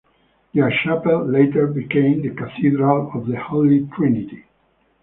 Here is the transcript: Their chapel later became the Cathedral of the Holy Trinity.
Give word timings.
Their 0.55 0.71
chapel 0.71 1.27
later 1.27 1.67
became 1.67 2.23
the 2.23 2.29
Cathedral 2.31 3.11
of 3.13 3.27
the 3.27 3.37
Holy 3.39 3.87
Trinity. 3.95 4.45